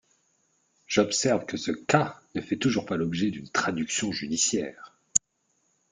J’observe 0.87 1.45
que 1.45 1.57
ce 1.57 1.71
cas 1.71 2.19
ne 2.33 2.41
fait 2.41 2.57
toujours 2.57 2.87
pas 2.87 2.97
l’objet 2.97 3.29
d’une 3.29 3.49
traduction 3.51 4.11
judiciaire. 4.11 4.95